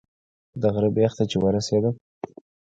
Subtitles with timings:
[0.61, 1.93] د غره بیخ ته چې ورسېدم.